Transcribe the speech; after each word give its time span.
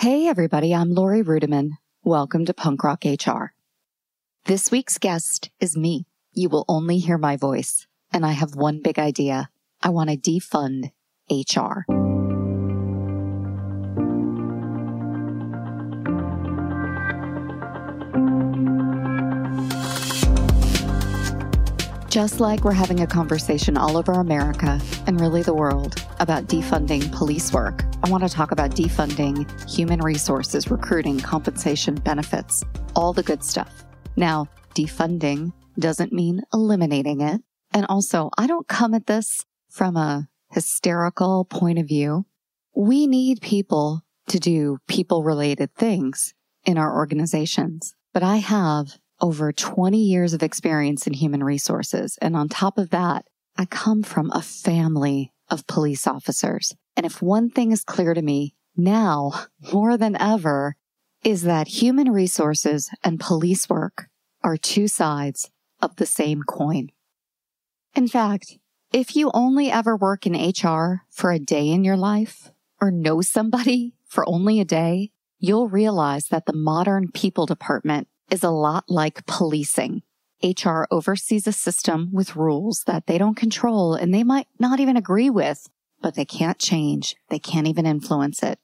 Hey, 0.00 0.28
everybody, 0.28 0.72
I'm 0.72 0.94
Laurie 0.94 1.24
Ruettimann. 1.24 1.70
Welcome 2.04 2.44
to 2.44 2.54
Punk 2.54 2.84
Rock 2.84 3.02
HR. 3.04 3.46
This 4.44 4.70
week's 4.70 4.96
guest 4.96 5.50
is 5.58 5.76
me. 5.76 6.06
You 6.32 6.48
will 6.48 6.64
only 6.68 6.98
hear 6.98 7.18
my 7.18 7.36
voice. 7.36 7.88
And 8.12 8.24
I 8.24 8.30
have 8.30 8.54
one 8.54 8.80
big 8.80 9.00
idea. 9.00 9.50
I 9.82 9.88
want 9.88 10.10
to 10.10 10.16
defund 10.16 10.92
HR. 11.28 11.82
Just 22.08 22.38
like 22.38 22.62
we're 22.62 22.70
having 22.70 23.00
a 23.00 23.06
conversation 23.08 23.76
all 23.76 23.96
over 23.96 24.12
America 24.12 24.80
and 25.08 25.20
really 25.20 25.42
the 25.42 25.54
world 25.54 26.00
about 26.20 26.44
defunding 26.44 27.10
police 27.10 27.52
work, 27.52 27.84
I 28.00 28.10
want 28.10 28.22
to 28.22 28.28
talk 28.28 28.52
about 28.52 28.70
defunding 28.70 29.68
human 29.68 30.00
resources, 30.00 30.70
recruiting, 30.70 31.18
compensation, 31.18 31.96
benefits, 31.96 32.62
all 32.94 33.12
the 33.12 33.24
good 33.24 33.42
stuff. 33.42 33.84
Now, 34.16 34.46
defunding 34.74 35.52
doesn't 35.78 36.12
mean 36.12 36.42
eliminating 36.54 37.20
it. 37.20 37.42
And 37.72 37.86
also, 37.88 38.30
I 38.38 38.46
don't 38.46 38.68
come 38.68 38.94
at 38.94 39.06
this 39.06 39.44
from 39.68 39.96
a 39.96 40.28
hysterical 40.52 41.44
point 41.44 41.80
of 41.80 41.88
view. 41.88 42.24
We 42.74 43.08
need 43.08 43.40
people 43.40 44.02
to 44.28 44.38
do 44.38 44.78
people 44.86 45.24
related 45.24 45.74
things 45.74 46.34
in 46.64 46.78
our 46.78 46.94
organizations. 46.94 47.94
But 48.14 48.22
I 48.22 48.36
have 48.36 48.96
over 49.20 49.52
20 49.52 49.98
years 49.98 50.34
of 50.34 50.42
experience 50.44 51.06
in 51.06 51.14
human 51.14 51.42
resources. 51.42 52.16
And 52.22 52.36
on 52.36 52.48
top 52.48 52.78
of 52.78 52.90
that, 52.90 53.26
I 53.56 53.64
come 53.64 54.04
from 54.04 54.30
a 54.30 54.40
family 54.40 55.32
of 55.50 55.66
police 55.66 56.06
officers. 56.06 56.74
And 56.98 57.06
if 57.06 57.22
one 57.22 57.48
thing 57.48 57.70
is 57.70 57.84
clear 57.84 58.12
to 58.12 58.22
me 58.22 58.56
now 58.76 59.44
more 59.72 59.96
than 59.96 60.20
ever 60.20 60.74
is 61.22 61.42
that 61.42 61.68
human 61.68 62.10
resources 62.10 62.90
and 63.04 63.20
police 63.20 63.68
work 63.68 64.08
are 64.42 64.56
two 64.56 64.88
sides 64.88 65.48
of 65.80 65.94
the 65.94 66.06
same 66.06 66.42
coin. 66.42 66.88
In 67.94 68.08
fact, 68.08 68.58
if 68.92 69.14
you 69.14 69.30
only 69.32 69.70
ever 69.70 69.94
work 69.94 70.26
in 70.26 70.34
HR 70.34 71.04
for 71.08 71.30
a 71.30 71.38
day 71.38 71.68
in 71.70 71.84
your 71.84 71.96
life 71.96 72.50
or 72.80 72.90
know 72.90 73.20
somebody 73.20 73.94
for 74.04 74.28
only 74.28 74.58
a 74.58 74.64
day, 74.64 75.12
you'll 75.38 75.68
realize 75.68 76.26
that 76.30 76.46
the 76.46 76.52
modern 76.52 77.12
people 77.12 77.46
department 77.46 78.08
is 78.28 78.42
a 78.42 78.50
lot 78.50 78.86
like 78.88 79.24
policing. 79.24 80.02
HR 80.42 80.82
oversees 80.90 81.46
a 81.46 81.52
system 81.52 82.10
with 82.12 82.34
rules 82.34 82.82
that 82.88 83.06
they 83.06 83.18
don't 83.18 83.36
control 83.36 83.94
and 83.94 84.12
they 84.12 84.24
might 84.24 84.48
not 84.58 84.80
even 84.80 84.96
agree 84.96 85.30
with, 85.30 85.68
but 86.00 86.14
they 86.14 86.24
can't 86.24 86.58
change. 86.58 87.16
They 87.28 87.38
can't 87.38 87.66
even 87.66 87.86
influence 87.86 88.42
it. 88.42 88.58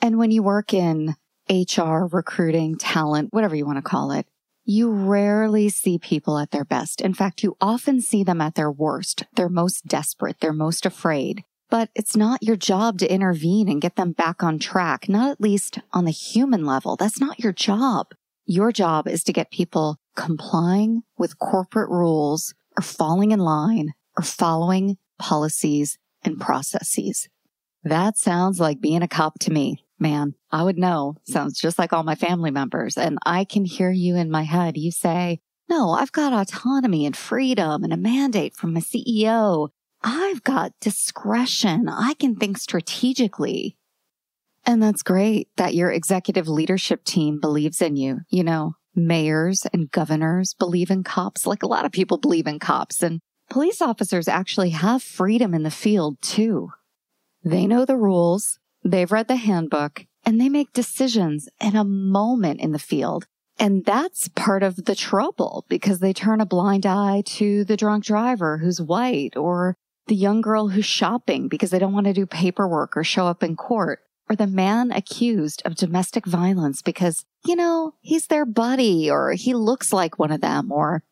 And 0.00 0.18
when 0.18 0.30
you 0.30 0.42
work 0.42 0.72
in 0.72 1.16
HR, 1.50 2.04
recruiting, 2.04 2.76
talent, 2.76 3.32
whatever 3.32 3.56
you 3.56 3.66
want 3.66 3.78
to 3.78 3.82
call 3.82 4.12
it, 4.12 4.26
you 4.64 4.90
rarely 4.90 5.70
see 5.70 5.98
people 5.98 6.38
at 6.38 6.50
their 6.50 6.64
best. 6.64 7.00
In 7.00 7.14
fact, 7.14 7.42
you 7.42 7.56
often 7.60 8.00
see 8.00 8.22
them 8.22 8.40
at 8.40 8.54
their 8.54 8.70
worst. 8.70 9.24
They're 9.34 9.48
most 9.48 9.86
desperate. 9.86 10.40
They're 10.40 10.52
most 10.52 10.84
afraid. 10.84 11.42
But 11.70 11.90
it's 11.94 12.16
not 12.16 12.42
your 12.42 12.56
job 12.56 12.98
to 12.98 13.12
intervene 13.12 13.68
and 13.68 13.80
get 13.80 13.96
them 13.96 14.12
back 14.12 14.42
on 14.42 14.58
track, 14.58 15.08
not 15.08 15.30
at 15.30 15.40
least 15.40 15.78
on 15.92 16.04
the 16.04 16.10
human 16.10 16.64
level. 16.64 16.96
That's 16.96 17.20
not 17.20 17.40
your 17.40 17.52
job. 17.52 18.08
Your 18.46 18.72
job 18.72 19.06
is 19.06 19.24
to 19.24 19.32
get 19.32 19.50
people 19.50 19.96
complying 20.16 21.02
with 21.18 21.38
corporate 21.38 21.90
rules 21.90 22.54
or 22.76 22.82
falling 22.82 23.30
in 23.30 23.40
line 23.40 23.92
or 24.16 24.22
following 24.22 24.96
policies 25.18 25.98
and 26.24 26.40
processes. 26.40 27.28
That 27.84 28.16
sounds 28.18 28.60
like 28.60 28.80
being 28.80 29.02
a 29.02 29.08
cop 29.08 29.38
to 29.40 29.52
me, 29.52 29.84
man. 29.98 30.34
I 30.50 30.62
would 30.62 30.78
know. 30.78 31.16
Sounds 31.24 31.60
just 31.60 31.78
like 31.78 31.92
all 31.92 32.02
my 32.02 32.14
family 32.14 32.50
members. 32.50 32.96
And 32.96 33.18
I 33.24 33.44
can 33.44 33.64
hear 33.64 33.90
you 33.90 34.16
in 34.16 34.30
my 34.30 34.42
head. 34.42 34.76
You 34.76 34.90
say, 34.90 35.40
no, 35.68 35.90
I've 35.90 36.12
got 36.12 36.32
autonomy 36.32 37.06
and 37.06 37.16
freedom 37.16 37.84
and 37.84 37.92
a 37.92 37.96
mandate 37.96 38.56
from 38.56 38.74
my 38.74 38.80
CEO. 38.80 39.68
I've 40.02 40.42
got 40.42 40.72
discretion. 40.80 41.88
I 41.88 42.14
can 42.14 42.36
think 42.36 42.58
strategically. 42.58 43.76
And 44.64 44.82
that's 44.82 45.02
great 45.02 45.48
that 45.56 45.74
your 45.74 45.90
executive 45.90 46.48
leadership 46.48 47.04
team 47.04 47.40
believes 47.40 47.80
in 47.80 47.96
you. 47.96 48.20
You 48.28 48.44
know, 48.44 48.74
mayors 48.94 49.66
and 49.72 49.90
governors 49.90 50.54
believe 50.54 50.90
in 50.90 51.04
cops 51.04 51.46
like 51.46 51.62
a 51.62 51.68
lot 51.68 51.84
of 51.84 51.92
people 51.92 52.18
believe 52.18 52.46
in 52.46 52.58
cops 52.58 53.02
and 53.02 53.20
police 53.48 53.80
officers 53.80 54.28
actually 54.28 54.70
have 54.70 55.02
freedom 55.02 55.54
in 55.54 55.62
the 55.62 55.70
field 55.70 56.20
too. 56.20 56.70
They 57.44 57.66
know 57.66 57.84
the 57.84 57.96
rules. 57.96 58.58
They've 58.84 59.10
read 59.10 59.28
the 59.28 59.36
handbook 59.36 60.06
and 60.24 60.40
they 60.40 60.48
make 60.48 60.72
decisions 60.72 61.48
in 61.60 61.76
a 61.76 61.84
moment 61.84 62.60
in 62.60 62.72
the 62.72 62.78
field. 62.78 63.26
And 63.58 63.84
that's 63.84 64.28
part 64.28 64.62
of 64.62 64.84
the 64.84 64.94
trouble 64.94 65.64
because 65.68 65.98
they 65.98 66.12
turn 66.12 66.40
a 66.40 66.46
blind 66.46 66.86
eye 66.86 67.22
to 67.26 67.64
the 67.64 67.76
drunk 67.76 68.04
driver 68.04 68.58
who's 68.58 68.80
white 68.80 69.36
or 69.36 69.76
the 70.06 70.14
young 70.14 70.40
girl 70.40 70.68
who's 70.68 70.84
shopping 70.84 71.48
because 71.48 71.70
they 71.70 71.78
don't 71.78 71.92
want 71.92 72.06
to 72.06 72.12
do 72.12 72.26
paperwork 72.26 72.96
or 72.96 73.04
show 73.04 73.26
up 73.26 73.42
in 73.42 73.56
court 73.56 74.00
or 74.28 74.36
the 74.36 74.46
man 74.46 74.92
accused 74.92 75.62
of 75.64 75.74
domestic 75.74 76.26
violence 76.26 76.82
because, 76.82 77.24
you 77.44 77.56
know, 77.56 77.94
he's 78.00 78.26
their 78.26 78.46
buddy 78.46 79.10
or 79.10 79.32
he 79.32 79.54
looks 79.54 79.92
like 79.92 80.18
one 80.18 80.30
of 80.30 80.40
them 80.40 80.70
or, 80.70 81.02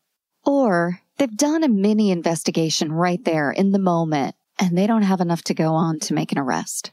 or 0.47 1.01
they've 1.17 1.35
done 1.35 1.63
a 1.63 1.67
mini 1.67 2.09
investigation 2.09 2.91
right 2.91 3.23
there 3.25 3.51
in 3.51 3.71
the 3.71 3.79
moment 3.79 4.35
and 4.57 4.75
they 4.75 4.87
don't 4.87 5.03
have 5.03 5.19
enough 5.19 5.43
to 5.43 5.53
go 5.53 5.73
on 5.73 5.99
to 5.99 6.13
make 6.13 6.31
an 6.31 6.39
arrest. 6.39 6.91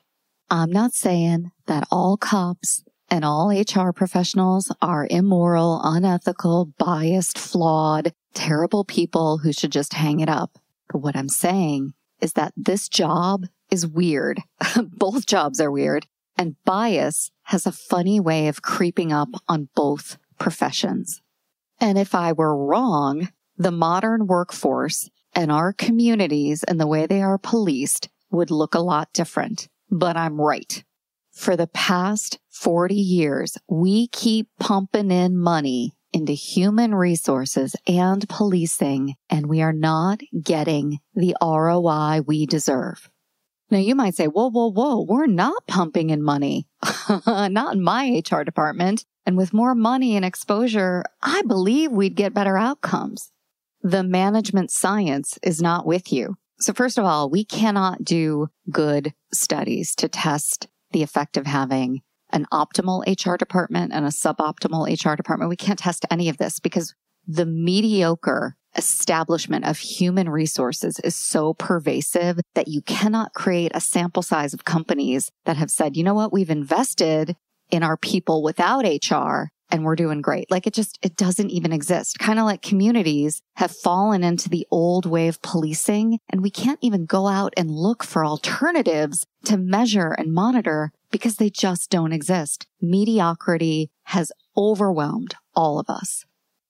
I'm 0.50 0.70
not 0.70 0.92
saying 0.92 1.52
that 1.66 1.86
all 1.90 2.16
cops 2.16 2.82
and 3.08 3.24
all 3.24 3.50
HR 3.50 3.92
professionals 3.92 4.72
are 4.82 5.06
immoral, 5.08 5.80
unethical, 5.84 6.72
biased, 6.78 7.38
flawed, 7.38 8.12
terrible 8.34 8.84
people 8.84 9.38
who 9.38 9.52
should 9.52 9.72
just 9.72 9.94
hang 9.94 10.20
it 10.20 10.28
up. 10.28 10.58
But 10.90 10.98
what 10.98 11.16
I'm 11.16 11.28
saying 11.28 11.94
is 12.20 12.32
that 12.32 12.52
this 12.56 12.88
job 12.88 13.44
is 13.70 13.86
weird. 13.86 14.42
Both 14.82 15.26
jobs 15.26 15.60
are 15.60 15.70
weird. 15.70 16.06
And 16.36 16.56
bias 16.64 17.30
has 17.44 17.66
a 17.66 17.72
funny 17.72 18.18
way 18.18 18.48
of 18.48 18.62
creeping 18.62 19.12
up 19.12 19.28
on 19.48 19.68
both 19.76 20.18
professions. 20.36 21.22
And 21.80 21.96
if 21.96 22.12
I 22.12 22.32
were 22.32 22.56
wrong, 22.56 23.28
the 23.56 23.70
modern 23.70 24.26
workforce 24.26 25.08
and 25.34 25.50
our 25.50 25.72
communities 25.72 26.62
and 26.64 26.80
the 26.80 26.86
way 26.86 27.06
they 27.06 27.22
are 27.22 27.38
policed 27.38 28.08
would 28.30 28.50
look 28.50 28.74
a 28.74 28.80
lot 28.80 29.12
different. 29.12 29.68
But 29.90 30.16
I'm 30.16 30.40
right. 30.40 30.84
For 31.32 31.56
the 31.56 31.66
past 31.66 32.38
40 32.50 32.94
years, 32.94 33.58
we 33.68 34.08
keep 34.08 34.48
pumping 34.60 35.10
in 35.10 35.36
money 35.36 35.92
into 36.12 36.32
human 36.32 36.94
resources 36.94 37.74
and 37.88 38.28
policing, 38.28 39.14
and 39.28 39.48
we 39.48 39.60
are 39.60 39.72
not 39.72 40.20
getting 40.40 41.00
the 41.14 41.34
ROI 41.42 42.20
we 42.24 42.46
deserve. 42.46 43.10
Now 43.70 43.78
you 43.78 43.96
might 43.96 44.14
say, 44.14 44.26
whoa, 44.26 44.50
whoa, 44.50 44.70
whoa, 44.70 45.04
we're 45.08 45.26
not 45.26 45.66
pumping 45.66 46.10
in 46.10 46.22
money. 46.22 46.68
not 47.26 47.74
in 47.74 47.82
my 47.82 48.22
HR 48.24 48.42
department. 48.42 49.04
And 49.26 49.36
with 49.36 49.52
more 49.52 49.74
money 49.74 50.14
and 50.14 50.24
exposure, 50.24 51.04
I 51.20 51.42
believe 51.42 51.90
we'd 51.90 52.14
get 52.14 52.34
better 52.34 52.56
outcomes. 52.56 53.32
The 53.84 54.02
management 54.02 54.70
science 54.70 55.38
is 55.42 55.60
not 55.60 55.84
with 55.84 56.10
you. 56.10 56.36
So 56.58 56.72
first 56.72 56.96
of 56.96 57.04
all, 57.04 57.28
we 57.28 57.44
cannot 57.44 58.02
do 58.02 58.48
good 58.70 59.12
studies 59.30 59.94
to 59.96 60.08
test 60.08 60.68
the 60.92 61.02
effect 61.02 61.36
of 61.36 61.44
having 61.44 62.00
an 62.32 62.46
optimal 62.50 63.04
HR 63.06 63.36
department 63.36 63.92
and 63.92 64.06
a 64.06 64.08
suboptimal 64.08 64.88
HR 64.88 65.16
department. 65.16 65.50
We 65.50 65.56
can't 65.56 65.78
test 65.78 66.06
any 66.10 66.30
of 66.30 66.38
this 66.38 66.60
because 66.60 66.94
the 67.26 67.44
mediocre 67.44 68.56
establishment 68.74 69.66
of 69.66 69.76
human 69.76 70.30
resources 70.30 70.98
is 71.00 71.14
so 71.14 71.52
pervasive 71.52 72.40
that 72.54 72.68
you 72.68 72.80
cannot 72.80 73.34
create 73.34 73.72
a 73.74 73.82
sample 73.82 74.22
size 74.22 74.54
of 74.54 74.64
companies 74.64 75.30
that 75.44 75.58
have 75.58 75.70
said, 75.70 75.94
you 75.94 76.04
know 76.04 76.14
what, 76.14 76.32
we've 76.32 76.48
invested 76.48 77.36
in 77.70 77.82
our 77.82 77.98
people 77.98 78.42
without 78.42 78.86
HR 78.86 79.50
and 79.70 79.84
we're 79.84 79.96
doing 79.96 80.20
great. 80.20 80.50
Like 80.50 80.66
it 80.66 80.74
just, 80.74 80.98
it 81.02 81.16
doesn't 81.16 81.50
even 81.50 81.72
exist. 81.72 82.18
Kind 82.18 82.38
of 82.38 82.44
like 82.44 82.62
communities 82.62 83.40
have 83.56 83.70
fallen 83.70 84.22
into 84.22 84.48
the 84.48 84.66
old 84.70 85.06
way 85.06 85.28
of 85.28 85.42
policing 85.42 86.18
and 86.30 86.42
we 86.42 86.50
can't 86.50 86.78
even 86.82 87.06
go 87.06 87.26
out 87.26 87.52
and 87.56 87.70
look 87.70 88.04
for 88.04 88.24
alternatives 88.24 89.26
to 89.44 89.56
measure 89.56 90.12
and 90.12 90.32
monitor 90.32 90.92
because 91.10 91.36
they 91.36 91.50
just 91.50 91.90
don't 91.90 92.12
exist. 92.12 92.66
Mediocrity 92.80 93.90
has 94.04 94.32
overwhelmed 94.56 95.34
all 95.54 95.78
of 95.78 95.88
us. 95.88 96.24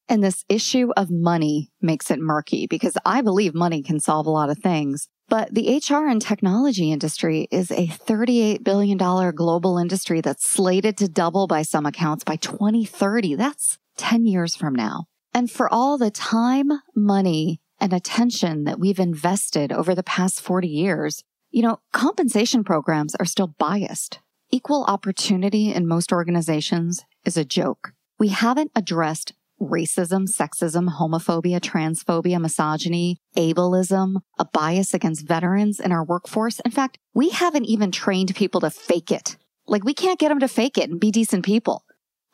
And 0.08 0.22
this 0.22 0.44
issue 0.48 0.90
of 0.96 1.10
money 1.10 1.70
makes 1.80 2.10
it 2.10 2.20
murky 2.20 2.66
because 2.66 2.96
I 3.04 3.22
believe 3.22 3.54
money 3.54 3.82
can 3.82 4.00
solve 4.00 4.26
a 4.26 4.30
lot 4.30 4.50
of 4.50 4.58
things. 4.58 5.08
But 5.28 5.54
the 5.54 5.78
HR 5.78 6.06
and 6.06 6.20
technology 6.20 6.92
industry 6.92 7.48
is 7.50 7.70
a 7.70 7.86
$38 7.86 8.62
billion 8.62 8.98
global 8.98 9.78
industry 9.78 10.20
that's 10.20 10.50
slated 10.50 10.98
to 10.98 11.08
double 11.08 11.46
by 11.46 11.62
some 11.62 11.86
accounts 11.86 12.24
by 12.24 12.36
2030. 12.36 13.34
That's 13.36 13.78
10 13.96 14.26
years 14.26 14.54
from 14.54 14.74
now. 14.74 15.06
And 15.32 15.50
for 15.50 15.72
all 15.72 15.96
the 15.96 16.10
time, 16.10 16.70
money, 16.94 17.60
and 17.80 17.92
attention 17.92 18.64
that 18.64 18.78
we've 18.78 19.00
invested 19.00 19.72
over 19.72 19.94
the 19.94 20.02
past 20.02 20.40
40 20.40 20.68
years, 20.68 21.24
you 21.50 21.62
know, 21.62 21.80
compensation 21.92 22.62
programs 22.62 23.14
are 23.14 23.24
still 23.24 23.54
biased 23.58 24.20
equal 24.54 24.84
opportunity 24.84 25.72
in 25.72 25.84
most 25.84 26.12
organizations 26.12 27.04
is 27.24 27.36
a 27.36 27.44
joke. 27.44 27.92
We 28.20 28.28
haven't 28.28 28.70
addressed 28.76 29.32
racism, 29.60 30.26
sexism, 30.28 30.88
homophobia, 30.88 31.60
transphobia, 31.60 32.40
misogyny, 32.40 33.18
ableism, 33.36 34.16
a 34.38 34.44
bias 34.44 34.94
against 34.94 35.26
veterans 35.26 35.80
in 35.80 35.92
our 35.92 36.04
workforce. 36.04 36.60
In 36.60 36.70
fact, 36.70 36.98
we 37.14 37.30
haven't 37.30 37.66
even 37.66 37.90
trained 37.90 38.34
people 38.34 38.60
to 38.60 38.70
fake 38.70 39.10
it. 39.10 39.36
Like 39.66 39.84
we 39.84 39.94
can't 39.94 40.18
get 40.18 40.28
them 40.28 40.40
to 40.40 40.48
fake 40.48 40.78
it 40.78 40.90
and 40.90 41.00
be 41.00 41.10
decent 41.10 41.44
people. 41.44 41.84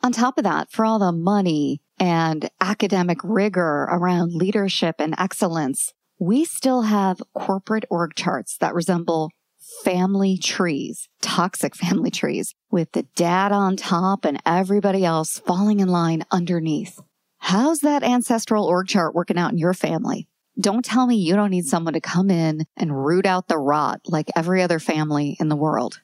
On 0.03 0.11
top 0.11 0.37
of 0.37 0.43
that, 0.43 0.71
for 0.71 0.83
all 0.83 0.99
the 0.99 1.11
money 1.11 1.79
and 1.99 2.49
academic 2.59 3.19
rigor 3.23 3.87
around 3.89 4.33
leadership 4.33 4.95
and 4.99 5.13
excellence, 5.17 5.93
we 6.19 6.43
still 6.43 6.83
have 6.83 7.21
corporate 7.35 7.85
org 7.89 8.15
charts 8.15 8.57
that 8.57 8.73
resemble 8.73 9.29
family 9.83 10.37
trees, 10.37 11.07
toxic 11.21 11.75
family 11.83 12.11
trees 12.11 12.53
with 12.71 12.91
the 12.93 13.03
dad 13.15 13.51
on 13.51 13.75
top 13.75 14.25
and 14.25 14.41
everybody 14.45 15.05
else 15.05 15.39
falling 15.39 15.79
in 15.79 15.87
line 15.87 16.23
underneath. 16.31 16.99
How's 17.43 17.79
that 17.79 18.03
ancestral 18.03 18.65
org 18.65 18.87
chart 18.87 19.15
working 19.15 19.37
out 19.37 19.51
in 19.51 19.57
your 19.57 19.73
family? 19.73 20.27
Don't 20.59 20.85
tell 20.85 21.07
me 21.07 21.15
you 21.15 21.33
don't 21.33 21.49
need 21.49 21.65
someone 21.65 21.93
to 21.93 21.99
come 21.99 22.29
in 22.29 22.67
and 22.77 23.03
root 23.03 23.25
out 23.25 23.47
the 23.47 23.57
rot 23.57 23.99
like 24.05 24.29
every 24.35 24.61
other 24.61 24.77
family 24.77 25.35
in 25.39 25.49
the 25.49 25.55
world. 25.55 26.01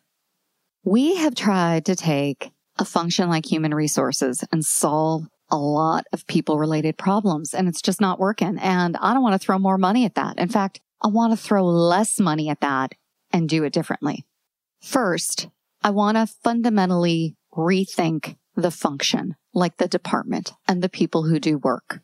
We 0.83 1.15
have 1.17 1.35
tried 1.35 1.85
to 1.85 1.95
take 1.95 2.49
a 2.79 2.85
function 2.85 3.29
like 3.29 3.45
human 3.45 3.73
resources 3.73 4.43
and 4.51 4.65
solve 4.65 5.27
a 5.49 5.57
lot 5.57 6.05
of 6.11 6.25
people 6.25 6.57
related 6.57 6.97
problems 6.97 7.53
and 7.53 7.67
it's 7.67 7.83
just 7.83 8.01
not 8.01 8.19
working. 8.19 8.57
And 8.57 8.97
I 8.97 9.13
don't 9.13 9.23
want 9.23 9.39
to 9.39 9.45
throw 9.45 9.59
more 9.59 9.77
money 9.77 10.05
at 10.05 10.15
that. 10.15 10.39
In 10.39 10.49
fact, 10.49 10.81
I 11.03 11.07
want 11.07 11.33
to 11.33 11.37
throw 11.37 11.63
less 11.63 12.19
money 12.19 12.49
at 12.49 12.61
that 12.61 12.93
and 13.31 13.47
do 13.47 13.63
it 13.63 13.73
differently. 13.73 14.25
First, 14.81 15.49
I 15.83 15.91
want 15.91 16.17
to 16.17 16.25
fundamentally 16.25 17.35
rethink 17.53 18.37
the 18.57 18.71
function 18.71 19.35
like 19.53 19.77
the 19.77 19.87
department 19.87 20.53
and 20.67 20.81
the 20.81 20.89
people 20.89 21.23
who 21.23 21.39
do 21.39 21.57
work. 21.57 22.01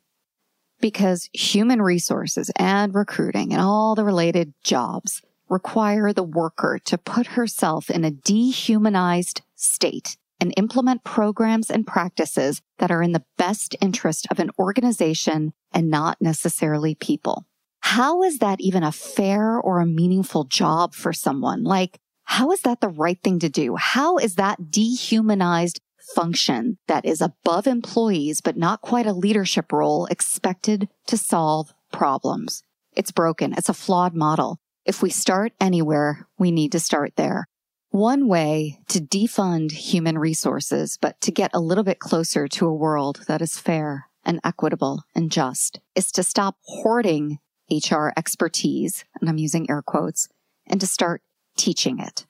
Because 0.80 1.30
human 1.34 1.82
resources 1.82 2.52
and 2.58 2.94
recruiting 2.94 3.52
and 3.54 3.62
all 3.62 3.96
the 3.96 4.06
related 4.06 4.54
jobs 4.64 5.22
require 5.50 6.14
the 6.14 6.24
worker 6.24 6.80
to 6.86 6.98
put 6.98 7.28
herself 7.28 7.90
in 7.90 8.06
a 8.06 8.12
dehumanized 8.12 9.42
state 9.56 10.18
and 10.40 10.54
implement 10.58 11.04
programs 11.04 11.70
and 11.70 11.88
practices 11.88 12.62
that 12.80 12.92
are 12.92 13.02
in 13.02 13.14
the 13.14 13.24
best 13.38 13.76
interest 13.82 14.28
of 14.30 14.40
an 14.40 14.50
organization 14.60 15.54
and 15.72 15.90
not 15.90 16.22
necessarily 16.22 16.96
people. 16.96 17.46
How 17.80 18.24
is 18.24 18.40
that 18.40 18.60
even 18.60 18.84
a 18.84 18.92
fair 18.92 19.60
or 19.60 19.80
a 19.80 19.86
meaningful 19.86 20.46
job 20.46 20.94
for 20.94 21.14
someone? 21.14 21.64
Like, 21.64 22.00
how 22.24 22.52
is 22.52 22.62
that 22.62 22.82
the 22.82 22.90
right 22.90 23.22
thing 23.22 23.40
to 23.40 23.50
do? 23.50 23.76
How 23.76 24.18
is 24.18 24.36
that 24.36 24.72
dehumanized 24.72 25.80
function 26.16 26.78
that 26.88 27.06
is 27.06 27.22
above 27.22 27.68
employees, 27.68 28.42
but 28.42 28.58
not 28.58 28.82
quite 28.82 29.06
a 29.06 29.14
leadership 29.14 29.72
role 29.72 30.06
expected 30.08 30.90
to 31.08 31.18
solve 31.18 31.74
problems. 31.92 32.64
It's 32.96 33.12
broken. 33.12 33.54
It's 33.54 33.70
a 33.70 33.74
flawed 33.74 34.14
model. 34.14 34.58
If 34.86 35.02
we 35.02 35.10
start 35.10 35.54
anywhere, 35.60 36.28
we 36.38 36.52
need 36.52 36.72
to 36.74 36.80
start 36.80 37.16
there. 37.16 37.46
One 37.90 38.28
way 38.28 38.80
to 38.88 39.00
defund 39.00 39.72
human 39.72 40.18
resources, 40.18 40.98
but 41.00 41.22
to 41.22 41.32
get 41.32 41.52
a 41.54 41.60
little 41.60 41.84
bit 41.84 42.00
closer 42.00 42.48
to 42.48 42.68
a 42.68 42.74
world 42.74 43.22
that 43.28 43.42
is 43.42 43.60
fair 43.60 44.08
and 44.26 44.40
equitable 44.44 45.04
and 45.14 45.32
just 45.32 45.80
is 45.96 46.12
to 46.14 46.24
stop 46.24 46.58
hoarding 46.64 47.38
HR 47.72 48.10
expertise, 48.18 49.06
and 49.20 49.30
I'm 49.30 49.38
using 49.38 49.70
air 49.70 49.82
quotes, 49.82 50.28
and 50.68 50.80
to 50.82 50.88
start 50.88 51.22
teaching 51.56 52.00
it. 52.00 52.26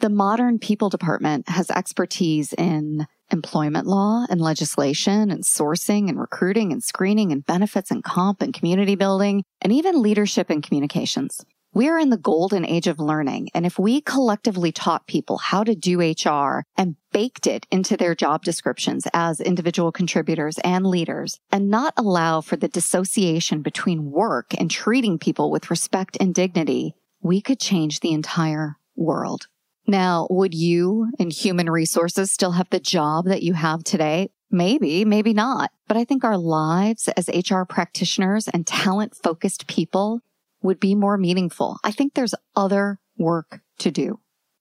The 0.00 0.10
modern 0.10 0.58
people 0.58 0.90
department 0.90 1.48
has 1.48 1.70
expertise 1.70 2.52
in 2.52 3.06
employment 3.32 3.86
law 3.86 4.26
and 4.28 4.40
legislation 4.40 5.30
and 5.30 5.42
sourcing 5.42 6.10
and 6.10 6.20
recruiting 6.20 6.70
and 6.70 6.82
screening 6.82 7.32
and 7.32 7.44
benefits 7.44 7.90
and 7.90 8.04
comp 8.04 8.42
and 8.42 8.52
community 8.52 8.94
building 8.94 9.42
and 9.62 9.72
even 9.72 10.02
leadership 10.02 10.50
and 10.50 10.62
communications. 10.62 11.44
We 11.72 11.88
are 11.88 11.98
in 11.98 12.10
the 12.10 12.16
golden 12.16 12.64
age 12.64 12.86
of 12.86 12.98
learning. 12.98 13.48
And 13.54 13.66
if 13.66 13.78
we 13.78 14.00
collectively 14.00 14.70
taught 14.70 15.06
people 15.06 15.38
how 15.38 15.64
to 15.64 15.74
do 15.74 16.00
HR 16.00 16.64
and 16.76 16.96
baked 17.12 17.46
it 17.46 17.66
into 17.70 17.96
their 17.96 18.14
job 18.14 18.44
descriptions 18.44 19.06
as 19.12 19.40
individual 19.40 19.92
contributors 19.92 20.58
and 20.64 20.86
leaders 20.86 21.38
and 21.50 21.68
not 21.68 21.94
allow 21.96 22.40
for 22.42 22.56
the 22.56 22.68
dissociation 22.68 23.62
between 23.62 24.10
work 24.10 24.52
and 24.58 24.70
treating 24.70 25.18
people 25.18 25.50
with 25.50 25.70
respect 25.70 26.16
and 26.20 26.34
dignity, 26.34 26.94
we 27.20 27.40
could 27.40 27.60
change 27.60 28.00
the 28.00 28.12
entire 28.12 28.76
world. 28.94 29.46
Now, 29.86 30.26
would 30.30 30.54
you 30.54 31.10
in 31.18 31.30
human 31.30 31.70
resources 31.70 32.32
still 32.32 32.52
have 32.52 32.68
the 32.70 32.80
job 32.80 33.26
that 33.26 33.42
you 33.42 33.52
have 33.54 33.84
today? 33.84 34.30
Maybe, 34.50 35.04
maybe 35.04 35.32
not. 35.32 35.70
But 35.86 35.96
I 35.96 36.04
think 36.04 36.24
our 36.24 36.38
lives 36.38 37.08
as 37.08 37.28
HR 37.28 37.62
practitioners 37.62 38.48
and 38.48 38.66
talent 38.66 39.16
focused 39.16 39.66
people 39.66 40.20
would 40.62 40.80
be 40.80 40.94
more 40.94 41.16
meaningful. 41.16 41.78
I 41.84 41.92
think 41.92 42.14
there's 42.14 42.34
other 42.54 42.98
work 43.16 43.60
to 43.78 43.90
do. 43.90 44.18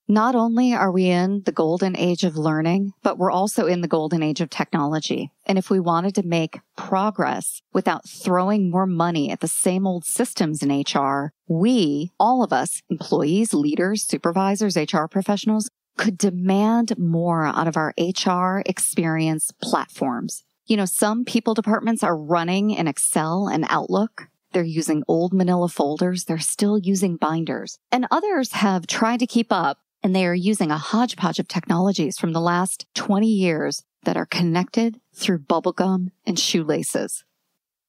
Not 0.07 0.35
only 0.35 0.71
are 0.71 0.91
we 0.91 1.09
in 1.09 1.41
the 1.45 1.51
golden 1.51 1.97
age 1.97 2.23
of 2.23 2.37
learning, 2.37 2.93
but 3.01 3.17
we're 3.17 3.31
also 3.31 3.65
in 3.65 3.81
the 3.81 3.87
golden 3.87 4.21
age 4.21 4.39
of 4.39 4.51
technology. 4.51 5.31
And 5.47 5.57
if 5.57 5.71
we 5.71 5.79
wanted 5.79 6.13
to 6.15 6.23
make 6.23 6.59
progress 6.77 7.63
without 7.73 8.07
throwing 8.07 8.69
more 8.69 8.85
money 8.85 9.31
at 9.31 9.39
the 9.39 9.47
same 9.47 9.87
old 9.87 10.05
systems 10.05 10.61
in 10.61 10.69
HR, 10.69 11.33
we, 11.47 12.11
all 12.19 12.43
of 12.43 12.53
us, 12.53 12.83
employees, 12.87 13.51
leaders, 13.51 14.03
supervisors, 14.03 14.77
HR 14.77 15.05
professionals, 15.05 15.71
could 15.97 16.19
demand 16.19 16.95
more 16.99 17.47
out 17.47 17.67
of 17.67 17.75
our 17.75 17.91
HR 17.97 18.61
experience 18.67 19.51
platforms. 19.59 20.43
You 20.67 20.77
know, 20.77 20.85
some 20.85 21.25
people 21.25 21.55
departments 21.55 22.03
are 22.03 22.17
running 22.17 22.69
in 22.69 22.87
Excel 22.87 23.47
and 23.47 23.65
Outlook. 23.69 24.27
They're 24.51 24.63
using 24.63 25.03
old 25.07 25.33
manila 25.33 25.67
folders. 25.67 26.25
They're 26.25 26.37
still 26.37 26.77
using 26.77 27.17
binders. 27.17 27.79
And 27.91 28.07
others 28.11 28.53
have 28.53 28.87
tried 28.87 29.19
to 29.19 29.27
keep 29.27 29.51
up 29.51 29.79
and 30.03 30.15
they 30.15 30.25
are 30.25 30.35
using 30.35 30.71
a 30.71 30.77
hodgepodge 30.77 31.39
of 31.39 31.47
technologies 31.47 32.17
from 32.17 32.33
the 32.33 32.41
last 32.41 32.85
20 32.95 33.27
years 33.27 33.83
that 34.03 34.17
are 34.17 34.25
connected 34.25 34.99
through 35.13 35.39
bubblegum 35.39 36.11
and 36.25 36.39
shoelaces. 36.39 37.23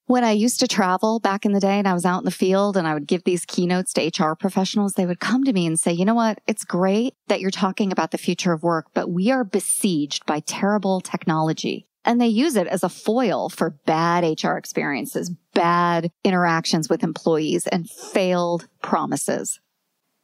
When 0.07 0.23
I 0.23 0.31
used 0.31 0.61
to 0.61 0.69
travel 0.69 1.19
back 1.19 1.45
in 1.45 1.53
the 1.53 1.59
day 1.59 1.79
and 1.81 1.89
I 1.89 1.93
was 1.93 2.05
out 2.05 2.21
in 2.21 2.25
the 2.25 2.31
field 2.31 2.77
and 2.77 2.87
I 2.87 2.95
would 2.95 3.09
give 3.09 3.25
these 3.25 3.45
keynotes 3.45 3.93
to 3.95 4.07
HR 4.07 4.35
professionals, 4.35 4.93
they 4.93 5.05
would 5.05 5.19
come 5.19 5.43
to 5.43 5.53
me 5.53 5.67
and 5.67 5.79
say, 5.79 5.93
you 5.93 6.05
know 6.05 6.15
what? 6.15 6.41
It's 6.47 6.65
great 6.65 7.15
that 7.27 7.41
you're 7.41 7.51
talking 7.51 7.91
about 7.91 8.13
the 8.13 8.19
future 8.19 8.53
of 8.53 8.63
work, 8.63 8.87
but 8.95 9.11
we 9.11 9.33
are 9.33 9.43
besieged 9.43 10.25
by 10.25 10.41
terrible 10.41 11.01
technology. 11.01 11.89
And 12.05 12.21
they 12.21 12.29
use 12.29 12.55
it 12.55 12.69
as 12.69 12.85
a 12.85 12.89
foil 12.89 13.49
for 13.49 13.71
bad 13.85 14.23
HR 14.23 14.53
experiences, 14.53 15.33
bad 15.55 16.13
interactions 16.23 16.89
with 16.89 17.03
employees 17.03 17.67
and 17.67 17.91
failed 17.91 18.69
promises. 18.81 19.59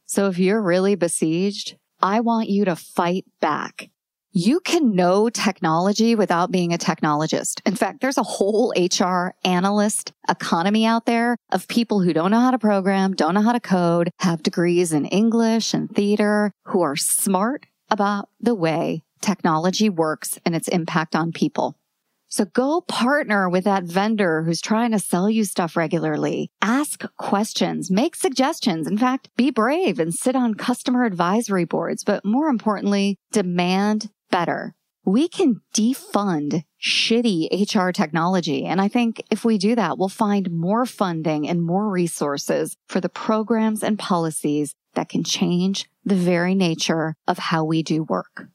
So 0.05 0.27
if 0.27 0.37
you're 0.37 0.61
really 0.61 0.95
besieged, 0.95 1.77
I 2.01 2.19
want 2.19 2.49
you 2.49 2.65
to 2.65 2.75
fight 2.75 3.25
back. 3.39 3.89
You 4.35 4.59
can 4.61 4.95
know 4.95 5.29
technology 5.29 6.15
without 6.15 6.51
being 6.51 6.73
a 6.73 6.77
technologist. 6.77 7.61
In 7.67 7.75
fact, 7.75 8.01
there's 8.01 8.17
a 8.17 8.23
whole 8.23 8.73
HR 8.75 9.35
analyst 9.45 10.11
economy 10.27 10.87
out 10.87 11.05
there 11.05 11.37
of 11.51 11.67
people 11.67 12.01
who 12.01 12.13
don't 12.13 12.31
know 12.31 12.39
how 12.39 12.49
to 12.49 12.57
program, 12.57 13.13
don't 13.13 13.35
know 13.35 13.43
how 13.43 13.51
to 13.51 13.59
code, 13.59 14.09
have 14.19 14.41
degrees 14.41 14.91
in 14.91 15.05
English 15.05 15.73
and 15.75 15.87
theater, 15.95 16.51
who 16.65 16.81
are 16.81 16.95
smart 16.95 17.67
about 17.91 18.27
the 18.41 18.55
way 18.55 19.03
technology 19.21 19.87
works 19.87 20.39
and 20.45 20.55
its 20.55 20.67
impact 20.67 21.15
on 21.15 21.31
people. 21.31 21.75
So 22.33 22.45
go 22.45 22.81
partner 22.81 23.47
with 23.47 23.65
that 23.65 23.83
vendor 23.83 24.41
who's 24.41 24.59
trying 24.59 24.89
to 24.89 24.97
sell 24.97 25.29
you 25.29 25.43
stuff 25.43 25.77
regularly. 25.77 26.49
Ask 26.63 27.05
questions, 27.15 27.91
make 27.91 28.15
suggestions. 28.15 28.87
In 28.87 28.97
fact, 28.97 29.29
be 29.37 29.51
brave 29.51 29.99
and 29.99 30.11
sit 30.11 30.35
on 30.35 30.55
customer 30.55 31.03
advisory 31.03 31.65
boards. 31.65 32.03
But 32.03 32.25
more 32.25 32.47
importantly, 32.47 33.19
demand 33.31 34.09
better. 34.31 34.73
We 35.05 35.27
can 35.27 35.61
defund 35.75 36.63
shitty 36.81 37.49
HR 37.51 37.91
technology. 37.91 38.65
And 38.65 38.81
I 38.81 38.87
think 38.87 39.21
if 39.29 39.45
we 39.45 39.59
do 39.59 39.75
that, 39.75 39.99
we'll 39.99 40.09
find 40.09 40.49
more 40.49 40.87
funding 40.87 41.47
and 41.47 41.61
more 41.61 41.87
resources 41.87 42.75
for 42.87 42.99
the 42.99 43.09
programs 43.09 43.83
and 43.83 43.99
policies 43.99 44.73
that 44.95 45.07
can 45.07 45.23
change 45.23 45.87
the 46.03 46.15
very 46.15 46.55
nature 46.55 47.13
of 47.27 47.37
how 47.37 47.63
we 47.63 47.83
do 47.83 48.01
work. 48.01 48.47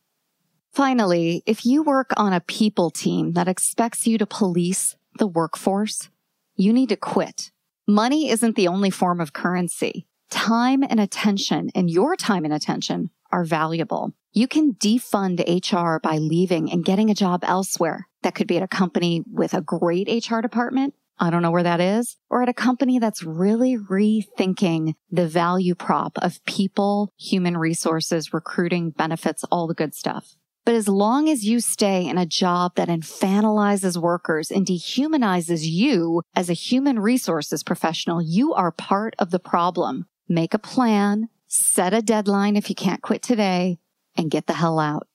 Finally, 0.79 1.43
if 1.45 1.67
you 1.67 1.83
work 1.83 2.13
on 2.17 2.33
a 2.33 2.41
people 2.41 2.89
team 2.89 3.33
that 3.33 3.49
expects 3.49 4.07
you 4.07 4.17
to 4.17 4.25
police 4.25 4.95
the 5.19 5.27
workforce, 5.27 6.09
you 6.55 6.73
need 6.73 6.89
to 6.89 6.95
quit. 6.95 7.51
Money 7.89 8.31
isn't 8.31 8.55
the 8.55 8.69
only 8.69 8.89
form 8.89 9.21
of 9.21 9.33
currency. 9.33 10.07
Time 10.31 10.85
and 10.85 11.01
attention 11.01 11.69
and 11.75 11.91
your 11.91 12.15
time 12.15 12.45
and 12.45 12.55
attention 12.55 13.11
are 13.33 13.43
valuable. 13.43 14.13
You 14.31 14.47
can 14.47 14.75
defund 14.75 15.41
HR 15.41 15.99
by 15.99 16.19
leaving 16.19 16.71
and 16.71 16.85
getting 16.85 17.11
a 17.11 17.15
job 17.15 17.43
elsewhere. 17.43 18.07
That 18.23 18.37
could 18.37 18.47
be 18.47 18.57
at 18.57 18.63
a 18.63 18.69
company 18.69 19.25
with 19.29 19.55
a 19.55 19.61
great 19.61 20.31
HR 20.31 20.41
department 20.41 20.95
I 21.21 21.31
don't 21.31 21.43
know 21.43 21.51
where 21.51 21.65
that 21.65 21.81
is, 21.81 22.17
or 22.31 22.43
at 22.43 22.49
a 22.49 22.55
company 22.55 22.99
that's 22.99 23.25
really 23.25 23.77
rethinking 23.77 24.95
the 25.11 25.27
value 25.27 25.75
prop 25.75 26.17
of 26.19 26.45
people, 26.45 27.13
human 27.19 27.57
resources, 27.57 28.33
recruiting, 28.33 28.91
benefits, 28.91 29.43
all 29.51 29.67
the 29.67 29.75
good 29.75 29.95
stuff. 29.95 30.37
But 30.69 30.75
as 30.75 30.87
long 30.87 31.31
as 31.31 31.47
you 31.47 31.61
stay 31.61 32.07
in 32.07 32.19
a 32.19 32.27
job 32.27 32.75
that 32.75 32.91
infantilizes 32.91 33.97
workers 33.97 34.51
and 34.51 34.67
dehumanizes 34.67 35.61
you 35.63 36.21
as 36.37 36.51
a 36.51 36.53
human 36.53 36.99
resources 36.99 37.63
professional, 37.63 38.21
you 38.21 38.53
are 38.53 38.71
part 38.71 39.15
of 39.19 39.31
the 39.31 39.39
problem. 39.39 40.05
Make 40.29 40.53
a 40.53 40.59
plan, 40.59 41.31
set 41.47 41.95
a 41.95 42.03
deadline 42.03 42.55
if 42.55 42.69
you 42.69 42.75
can't 42.75 43.01
quit 43.01 43.23
today, 43.23 43.79
and 44.15 44.31
get 44.31 44.47
the 44.47 44.53
hell 44.53 44.79
out. 44.79 45.09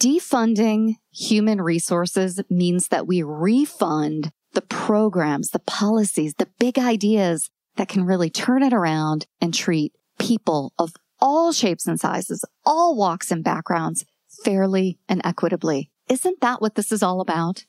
Defunding 0.00 0.94
human 1.12 1.60
resources 1.60 2.40
means 2.48 2.88
that 2.88 3.06
we 3.06 3.22
refund 3.22 4.30
the 4.54 4.62
programs, 4.62 5.50
the 5.50 5.58
policies, 5.58 6.32
the 6.38 6.48
big 6.58 6.78
ideas 6.78 7.50
that 7.76 7.88
can 7.88 8.06
really 8.06 8.30
turn 8.30 8.62
it 8.62 8.72
around 8.72 9.26
and 9.42 9.52
treat 9.52 9.92
people 10.18 10.72
of 10.78 10.94
all 11.20 11.52
shapes 11.52 11.86
and 11.86 12.00
sizes, 12.00 12.42
all 12.64 12.96
walks 12.96 13.30
and 13.30 13.44
backgrounds 13.44 14.06
fairly 14.44 14.98
and 15.08 15.20
equitably. 15.24 15.90
Isn't 16.08 16.40
that 16.40 16.60
what 16.60 16.74
this 16.74 16.92
is 16.92 17.02
all 17.02 17.20
about? 17.20 17.64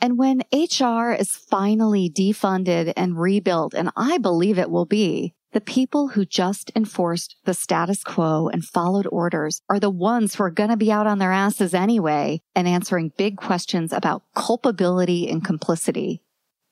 And 0.00 0.18
when 0.18 0.42
HR 0.52 1.12
is 1.12 1.30
finally 1.30 2.10
defunded 2.10 2.92
and 2.96 3.18
rebuilt, 3.18 3.74
and 3.74 3.90
I 3.96 4.18
believe 4.18 4.58
it 4.58 4.70
will 4.70 4.86
be, 4.86 5.34
the 5.52 5.60
people 5.60 6.08
who 6.08 6.24
just 6.24 6.72
enforced 6.74 7.36
the 7.44 7.54
status 7.54 8.02
quo 8.02 8.48
and 8.52 8.64
followed 8.64 9.06
orders 9.06 9.62
are 9.68 9.78
the 9.78 9.88
ones 9.88 10.34
who 10.34 10.42
are 10.42 10.50
going 10.50 10.70
to 10.70 10.76
be 10.76 10.90
out 10.90 11.06
on 11.06 11.20
their 11.20 11.30
asses 11.30 11.72
anyway 11.72 12.40
and 12.56 12.66
answering 12.66 13.12
big 13.16 13.36
questions 13.36 13.92
about 13.92 14.24
culpability 14.34 15.28
and 15.30 15.44
complicity. 15.44 16.22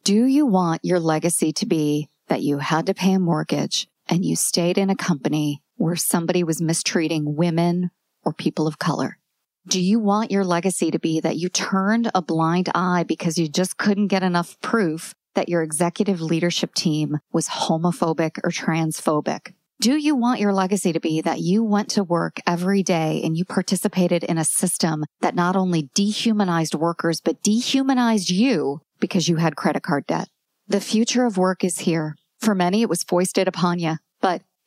Do 0.03 0.25
you 0.25 0.47
want 0.47 0.85
your 0.85 0.99
legacy 0.99 1.53
to 1.53 1.67
be 1.67 2.09
that 2.27 2.43
you 2.43 2.59
had 2.59 2.87
to 2.87 2.95
pay 2.95 3.13
a 3.13 3.21
mortgage 3.21 3.87
and 4.09 4.25
you 4.25 4.35
stayed 4.35 4.77
in 4.77 4.91
a 4.91 4.97
company 4.97 5.63
where 5.77 5.95
somebody 5.95 6.43
was 6.43 6.61
mistreating 6.61 7.37
women 7.37 7.93
or 8.25 8.33
people 8.33 8.67
of 8.67 8.81
color? 8.81 9.17
Do 9.65 9.81
you 9.81 10.01
want 10.01 10.33
your 10.33 10.45
legacy 10.45 10.91
to 10.91 10.99
be 10.99 11.21
that 11.21 11.37
you 11.37 11.49
turned 11.49 12.11
a 12.17 12.21
blind 12.21 12.69
eye 12.75 13.05
because 13.07 13.39
you 13.39 13.47
just 13.47 13.77
couldn't 13.77 14.09
get 14.09 14.25
enough 14.25 14.61
proof 14.61 15.15
that 15.37 15.49
your 15.49 15.63
executive 15.63 16.21
leadership 16.21 16.75
team 16.75 17.19
was 17.33 17.49
homophobic 17.49 18.39
or 18.43 18.51
transphobic? 18.51 19.55
Do 19.81 19.97
you 19.97 20.17
want 20.17 20.41
your 20.41 20.53
legacy 20.53 20.93
to 20.93 20.99
be 20.99 21.21
that 21.21 21.39
you 21.39 21.63
went 21.63 21.91
to 21.91 22.03
work 22.03 22.41
every 22.45 22.83
day 22.83 23.21
and 23.25 23.37
you 23.37 23.45
participated 23.45 24.25
in 24.25 24.37
a 24.37 24.45
system 24.45 25.05
that 25.21 25.37
not 25.37 25.55
only 25.55 25.91
dehumanized 25.95 26.75
workers, 26.75 27.21
but 27.21 27.41
dehumanized 27.45 28.31
you 28.31 28.81
because 28.99 29.29
you 29.29 29.37
had 29.37 29.55
credit 29.55 29.85
card 29.85 30.09
debt? 30.09 30.29
The 30.67 30.81
future 30.81 31.25
of 31.25 31.39
work 31.39 31.63
is 31.63 31.79
here. 31.79 32.17
For 32.41 32.57
many, 32.57 32.83
it 32.83 32.89
was 32.89 33.05
foisted 33.05 33.47
upon 33.47 33.79
you, 33.79 33.99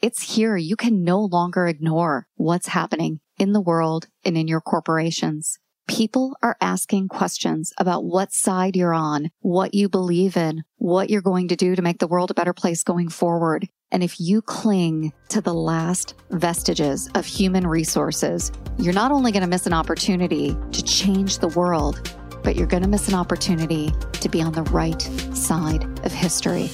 it's 0.02 0.36
here. 0.36 0.58
You 0.58 0.76
can 0.76 1.04
no 1.04 1.20
longer 1.20 1.68
ignore 1.68 2.28
what's 2.36 2.68
happening 2.68 3.20
in 3.38 3.54
the 3.54 3.62
world 3.62 4.08
and 4.24 4.38
in 4.38 4.48
your 4.48 4.62
corporations. 4.62 5.58
People 5.88 6.36
are 6.42 6.58
asking 6.62 7.10
questions 7.10 7.72
about 7.78 8.04
what 8.04 8.34
side 8.34 8.76
you're 8.76 8.94
on, 8.94 9.30
what 9.40 9.74
you 9.76 9.88
believe 9.88 10.36
in, 10.36 10.64
what 10.78 11.10
you're 11.10 11.22
going 11.22 11.48
to 11.50 11.56
do 11.56 11.76
to 11.76 11.82
make 11.82 12.00
the 12.00 12.08
world 12.08 12.32
a 12.32 12.36
better 12.36 12.54
place 12.54 12.84
going 12.84 13.10
forward. 13.10 13.68
And 13.92 14.02
if 14.02 14.20
you 14.20 14.42
cling 14.42 15.14
to 15.30 15.42
the 15.42 15.54
last 15.54 16.16
vestiges 16.32 17.08
of 17.14 17.26
human 17.26 17.68
resources, 17.68 18.52
you're 18.78 18.94
not 18.94 19.12
only 19.12 19.32
going 19.32 19.44
to 19.44 19.50
miss 19.50 19.68
an 19.68 19.74
opportunity 19.74 20.58
to 20.72 20.84
change 20.84 21.38
the 21.38 21.50
world, 21.50 22.18
but 22.44 22.56
you're 22.56 22.68
going 22.68 22.84
to 22.84 22.90
miss 22.90 23.08
an 23.08 23.16
opportunity 23.16 23.94
to 24.14 24.30
be 24.30 24.42
on 24.42 24.54
the 24.54 24.64
right 24.64 25.02
side 25.34 25.84
of 26.04 26.12
history. 26.12 26.70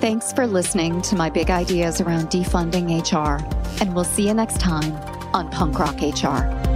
Thanks 0.00 0.32
for 0.32 0.46
listening 0.46 1.02
to 1.02 1.16
my 1.16 1.28
big 1.28 1.50
ideas 1.50 2.00
around 2.00 2.28
defunding 2.28 2.88
HR, 3.02 3.44
and 3.82 3.96
we'll 3.96 4.04
see 4.04 4.28
you 4.28 4.34
next 4.34 4.60
time 4.60 4.94
on 5.34 5.50
Punk 5.50 5.76
Rock 5.76 6.00
HR. 6.00 6.67